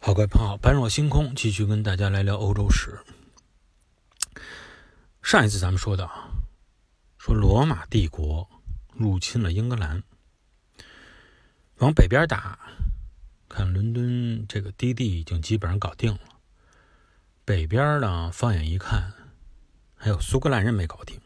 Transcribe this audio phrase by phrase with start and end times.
[0.00, 3.00] 好，各位朋友，般若星空继续跟大家来聊欧洲史。
[5.20, 6.30] 上一次咱们说到，
[7.18, 8.48] 说罗马帝国
[8.94, 10.04] 入侵了英格兰，
[11.78, 12.58] 往北边打，
[13.48, 16.20] 看伦敦这个低地已经基本上搞定了。
[17.44, 19.12] 北边呢，放眼一看，
[19.96, 21.20] 还有苏格兰人没搞定。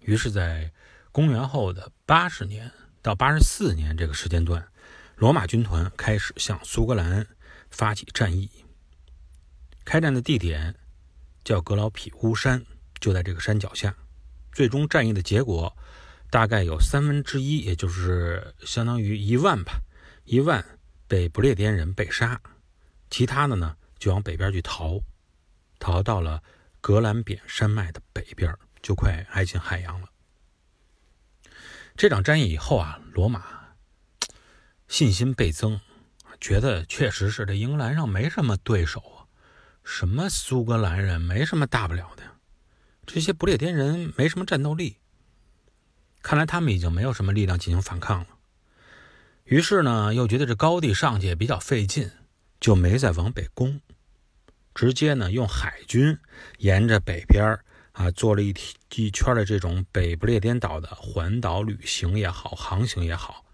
[0.00, 0.70] 于是，在
[1.12, 2.70] 公元后的八十年
[3.00, 4.68] 到八十四年这个时间段，
[5.16, 7.26] 罗马军团开始向苏格兰。
[7.70, 8.50] 发起战役，
[9.84, 10.74] 开战的地点
[11.44, 12.64] 叫格劳皮乌山，
[13.00, 13.96] 就在这个山脚下。
[14.52, 15.74] 最终战役的结果，
[16.28, 19.80] 大概有三分之一，也就是相当于一万吧，
[20.24, 22.40] 一万被不列颠人被杀，
[23.08, 25.00] 其他的呢就往北边去逃，
[25.78, 26.42] 逃到了
[26.80, 28.52] 格兰扁山脉的北边，
[28.82, 30.08] 就快挨近海洋了。
[31.96, 33.74] 这场战役以后啊，罗马
[34.88, 35.80] 信心倍增。
[36.40, 39.28] 觉得确实是这英格兰上没什么对手啊，
[39.84, 42.22] 什么苏格兰人没什么大不了的，
[43.06, 44.96] 这些不列颠人没什么战斗力，
[46.22, 48.26] 看来他们已经没有什么力量进行反抗了。
[49.44, 52.10] 于是呢，又觉得这高地上去也比较费劲，
[52.58, 53.80] 就没再往北攻，
[54.74, 56.18] 直接呢用海军
[56.58, 57.58] 沿着北边
[57.92, 58.54] 啊做了一
[58.94, 63.44] 一圈的这种北不列颠岛的环岛旅行也好，航行也好，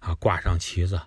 [0.00, 1.00] 啊挂上旗子。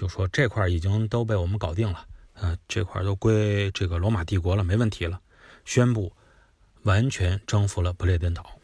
[0.00, 5.20] 就说这块已经都被我们搞定了，呃，这块都归这个罗马帝国了，没问题了，
[5.66, 6.10] 宣布
[6.84, 8.58] 完全征服了不列颠岛。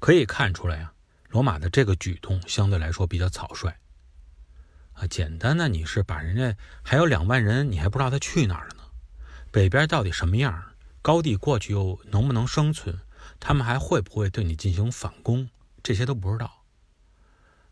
[0.00, 0.92] 可以看出来呀，
[1.28, 3.72] 罗马的这个举动相对来说比较草率，
[4.94, 8.82] 啊，简单的你是把人家还有两万人，你还不知道他去哪儿了呢？
[9.52, 10.60] 北边到底什么样？
[11.02, 12.98] 高地过去又能不能生存？
[13.38, 15.48] 他们还会不会对你进行反攻？
[15.84, 16.61] 这些都不知道。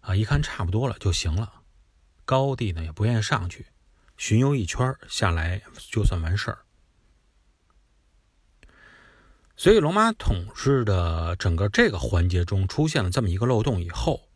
[0.01, 1.63] 啊，一看差不多了就行了，
[2.25, 3.67] 高地呢也不愿意上去，
[4.17, 6.59] 巡游一圈下来就算完事儿。
[9.57, 14.29] 所以罗马统治的整个这个环节中出现了这么一个漏洞以后，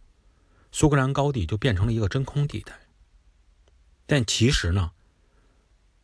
[0.71, 2.79] 苏格兰高地就变成了一个真空地带。
[4.05, 4.93] 但其实呢，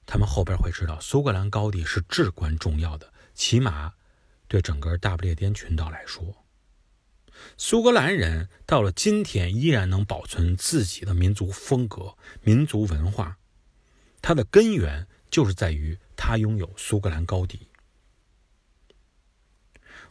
[0.06, 3.92] 他们后边会知道，苏格兰高地是至关重要的，起码
[4.48, 6.39] 对整个大不列颠群岛来说。
[7.56, 13.38] 苏格兰人到了今天依然能保存自己的民族风格、民族文化，
[14.22, 17.68] 它的根源就是在于它拥有苏格兰高地。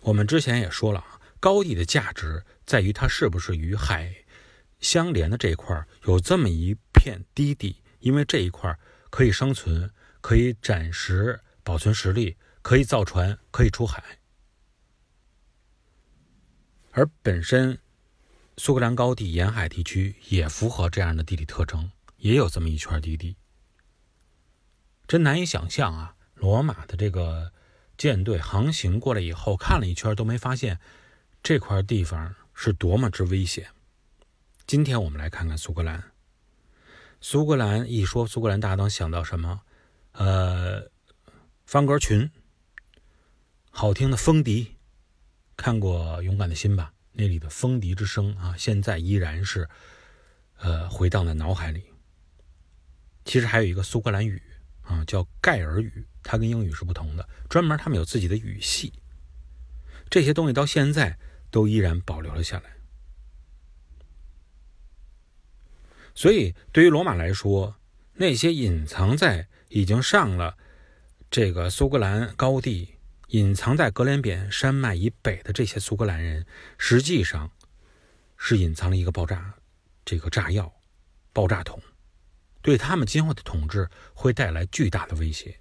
[0.01, 4.15] 我们之前也说了啊，高地的价值在于它是不是与海
[4.79, 8.77] 相连的这一块有这么一片低地，因为这一块
[9.09, 9.91] 可以生存，
[10.21, 14.18] 可以暂时保存实力，可以造船，可以出海。
[16.91, 17.79] 而本身，
[18.57, 23.35] 苏格兰高地沿海地区也符合这样的地理特征，也有这么一圈低地。
[25.07, 26.15] 真难以想象啊！
[26.35, 27.51] 罗马的这个
[27.97, 30.79] 舰队航行过来以后，看了一圈都没发现
[31.43, 33.69] 这块地方是多么之危险。
[34.65, 36.11] 今天我们来看看苏格兰。
[37.21, 39.61] 苏格兰一说苏格兰，大家能想到什么？
[40.13, 40.89] 呃，
[41.65, 42.31] 方格群，
[43.69, 44.75] 好听的风笛。
[45.59, 46.93] 看过《勇敢的心》吧？
[47.11, 49.67] 那里的风笛之声啊，现在依然是，
[50.59, 51.83] 呃，回荡在脑海里。
[53.25, 54.41] 其实还有一个苏格兰语
[54.83, 58.93] 啊，叫盖尔语，它跟英语是不同的，专门他们有自己的语系。
[60.09, 61.19] 这些东西到现在
[61.51, 62.77] 都依然保留了下来。
[66.15, 67.75] 所以，对于罗马来说，
[68.13, 70.57] 那些隐藏在已经上了
[71.29, 72.95] 这个苏格兰高地。
[73.29, 76.47] 隐藏在格连扁山脉以北的这些苏格兰人，
[76.79, 77.51] 实际上
[78.37, 79.53] 是隐藏了一个爆炸，
[80.03, 80.73] 这个炸药、
[81.31, 81.79] 爆炸筒，
[82.63, 85.59] 对他们今后的统治会带来巨大的威胁。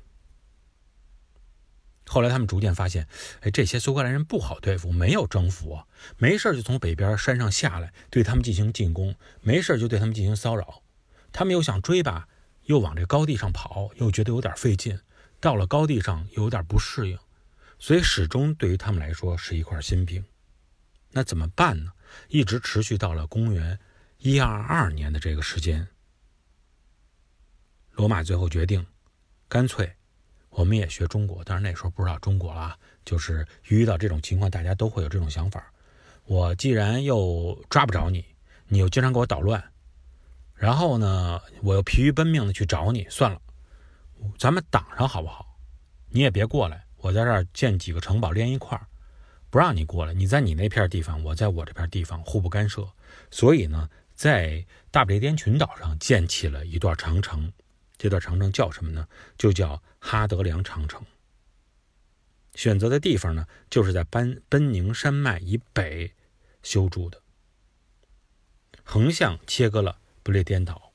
[2.07, 3.07] 后来他们逐渐发现，
[3.43, 5.87] 哎，这些苏格兰人不好对付，没有征服啊，
[6.17, 10.83] 没事就从北边山上下来对他们进行进攻，没事就对他们进行骚扰。
[11.33, 12.29] 他们又想追吧，
[12.65, 14.99] 又往这高地上跑，又觉得有点费劲，
[15.39, 17.19] 到了高地上又有点不适应。
[17.79, 20.25] 所以始终对于他们来说是一块心病，
[21.13, 21.93] 那怎么办呢？
[22.29, 23.79] 一直持续到了公元
[24.19, 25.87] 一二二年的这个时间，
[27.93, 28.85] 罗马最后决定，
[29.49, 29.95] 干脆
[30.51, 35.73] 我们也学中国，但是那时候不知道中国了，就是遇到这种情况，大家都会有这种想法。
[36.25, 38.25] 我既然又抓不着你，
[38.67, 39.63] 你又经常给我捣乱，
[40.55, 43.41] 然后呢，我又疲于奔命的去找你，算了，
[44.37, 45.59] 咱们挡上好不好？
[46.09, 46.88] 你也别过来。
[46.99, 48.87] 我在这儿建几个城堡连一块儿，
[49.51, 50.13] 不让你过来。
[50.13, 52.87] 你在你那片地方，我在我这片地方，互不干涉。
[53.31, 57.53] 所以呢，在大不列颠群岛上建起了一段长城。
[57.97, 59.09] 这段长城叫什么呢？
[59.37, 61.05] 就叫哈德良长城。
[62.55, 66.13] 选择的地方呢，就是在班奔宁山脉以北
[66.63, 67.21] 修筑的，
[68.83, 70.93] 横向切割了不列颠岛。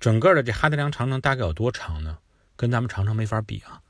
[0.00, 2.18] 整个的这哈德良长城大概有多长呢？
[2.56, 3.82] 跟咱们长城没法比啊，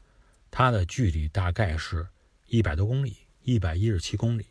[0.50, 2.08] 它的距离大概是
[2.46, 4.46] 一百多公里，一百一十七公里。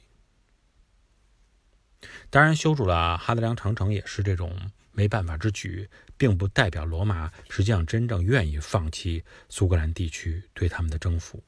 [2.30, 5.90] 当然，修筑了哈德良长城也是这种没办法之举。
[6.20, 11.42] 并不代表罗马实际上真正愿意放弃苏格兰地区对他们的征服。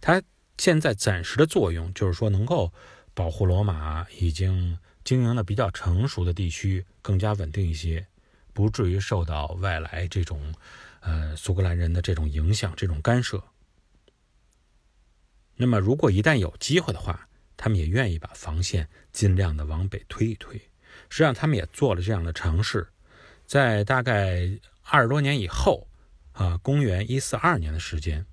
[0.00, 0.20] 它
[0.58, 2.72] 现在暂时的作用就是说，能够
[3.14, 8.04] 保护罗马已经经营的比较成熟的地区更加稳定一些，
[8.52, 10.54] 不至于受到外来这种
[11.00, 13.42] 呃苏格兰人的这种影响、这种干涉。
[15.56, 20.56] 那么，如果一旦有机会的话，他们也愿意把防线尽量的往北推一推。
[21.08, 22.88] 实际上，他们也做了这样的尝试。
[23.46, 25.86] 在大概二十多年以后，
[26.32, 28.24] 啊，公元一四二年的时间，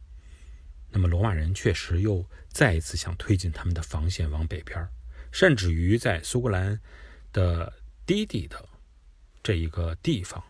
[0.91, 4.87] 那么罗马人确实又再一次想推进他们的防线往北边，
[5.31, 6.79] 甚至于在苏格兰
[7.33, 7.73] 的
[8.05, 8.63] 低地的
[9.47, 10.43] 这一个地方，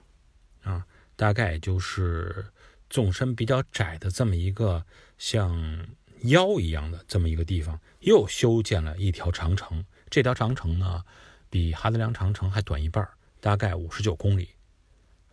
[0.63, 0.83] 啊，
[1.15, 2.47] 大概就是
[2.89, 4.83] 纵深比较窄的这么一个
[5.19, 5.87] 像
[6.23, 9.85] 腰一样的这么一个地方，又修建了一条长城。
[10.09, 11.05] 这条长城呢，
[11.47, 13.07] 比哈德良长城还短一半，
[13.39, 14.49] 大概五十九公里。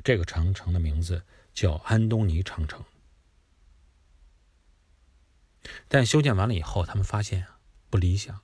[0.02, 1.22] 这个长城的名字
[1.54, 2.84] 叫安东尼长城，
[5.88, 7.58] 但修建完了以后，他们发现啊
[7.88, 8.38] 不理想。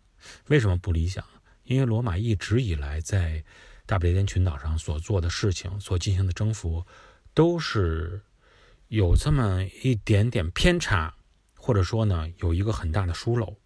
[0.46, 1.22] 为什么不理想？
[1.64, 3.44] 因为罗马一直以来在
[3.90, 6.86] 大不列颠群岛上所做的事情、所进行的征服，
[7.34, 8.22] 都是
[8.86, 11.12] 有这么一点点偏差，
[11.56, 13.56] 或者说呢，有一个很大的疏漏。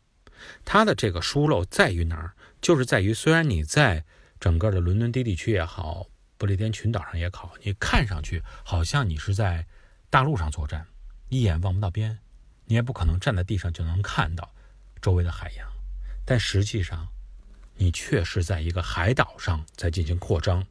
[0.64, 2.32] 它的这个疏漏在于哪儿？
[2.62, 4.02] 就是在于，虽然你在
[4.40, 6.06] 整个的伦敦低地区也好。
[6.36, 9.64] 不列颠群岛上也好，你看上去好像你是在
[10.10, 10.84] 大陆上作战，
[11.28, 12.18] 一眼望不到边，
[12.66, 14.52] 你也不可能站在地上就能看到
[15.00, 15.66] 周围的海洋。
[16.26, 17.08] 但实际上，
[17.76, 20.66] 你却是在一个海岛上在进行扩张。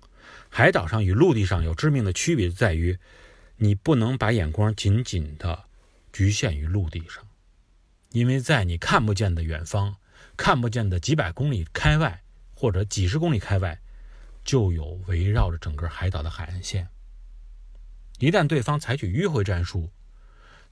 [0.49, 2.97] 海岛上与陆地上有致命的区别在于，
[3.57, 5.63] 你不能把眼光紧紧地
[6.11, 7.27] 局限于陆地上，
[8.11, 9.95] 因为在你看不见的远方、
[10.37, 12.23] 看不见的几百公里开外
[12.53, 13.79] 或者几十公里开外。
[14.45, 16.89] 就有围绕着整个海岛的海岸线。
[18.19, 19.89] 一旦对方采取迂回战术，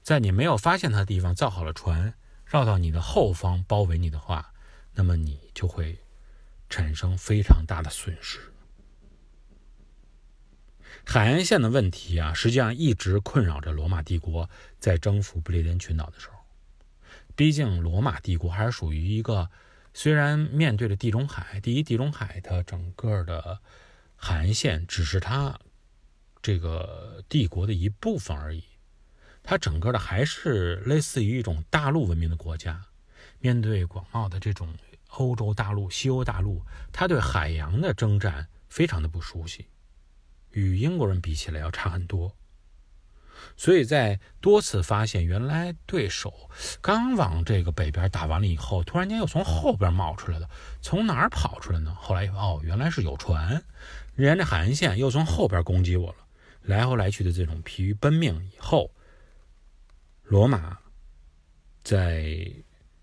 [0.02, 2.12] 在你没有发现他的地方造好了船，
[2.44, 4.52] 绕到你的后方包围你的话，
[4.92, 5.98] 那么你就会
[6.72, 8.40] 产生非常大的损失。
[11.04, 14.48] 海岸线的问题啊，实际上一直困扰着罗马帝国
[14.80, 16.38] 在征服不列颠群岛的时候。
[17.36, 19.50] 毕竟罗马帝国还是属于一个。
[19.94, 23.60] 虽然面对着地中海，第一，地中海的整个的
[24.16, 25.60] 海岸线只是它
[26.40, 28.64] 这个帝国的一部分而已，
[29.42, 32.86] 它整个的还是类似于一种大陆文明的国家。
[33.38, 34.74] 面对广袤的这种
[35.16, 36.62] 欧洲大陆、西欧大陆，
[36.92, 39.66] 它对海洋的征战非常的不熟悉，
[40.50, 42.34] 与英国人比起来要差很多。
[43.56, 46.48] 所以在多次发现原来对手
[46.80, 50.48] 刚往这个北边打完了以后，突然间又从后边冒出来了，
[50.80, 51.92] 从哪儿跑出来呢？
[52.00, 53.62] 后来哦，原来是有船，
[54.16, 56.16] 沿着海岸线又从后边攻击我了。
[56.62, 58.90] 来回来去的这种疲于奔命以后，
[60.22, 60.78] 罗马
[61.82, 62.48] 在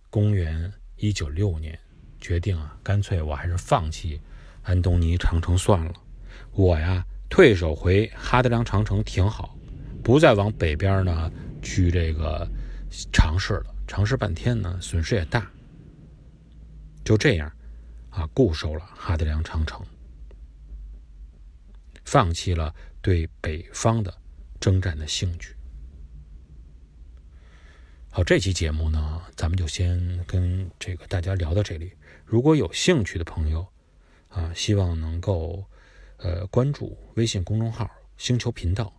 [0.09, 1.77] 公元一九六年
[2.21, 4.19] 决定啊，干脆我还是放弃
[4.63, 5.93] 安东尼长城算了，
[6.51, 9.55] 我呀退守回哈德良长城挺好。
[10.03, 12.47] 不再往北边呢去这个
[13.11, 15.45] 尝试了，尝试半天呢损失也大。
[17.03, 17.51] 就这样，
[18.09, 19.85] 啊固守了哈德良长城，
[22.05, 24.13] 放弃了对北方的
[24.59, 25.55] 征战的兴趣。
[28.23, 31.91] 这期节目呢，咱们就先跟这个大家聊到这里。
[32.25, 33.65] 如果有兴趣的朋友，
[34.27, 35.63] 啊，希望能够
[36.17, 38.93] 呃关注微信公众号“星球频道”。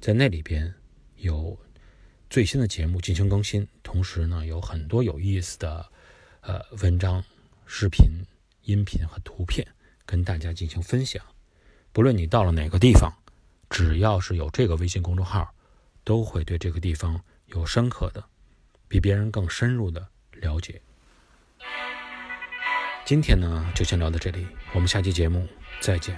[0.00, 0.72] 在那里边
[1.16, 1.56] 有
[2.28, 5.86] 最新的节目进行更新，同时呢有很多有意思的
[6.40, 7.22] 呃文章、
[7.66, 8.06] 视频、
[8.62, 9.66] 音频和图片
[10.06, 11.24] 跟大家进行分享。
[11.92, 13.12] 不论你到了哪个地方，
[13.68, 15.54] 只要是有这个微信公众号，
[16.02, 18.24] 都会对这个地方有深刻的、
[18.94, 20.80] 比别人更深入的了解。
[23.04, 25.48] 今天呢就先聊到这里，我们下期节目
[25.80, 26.16] 再见。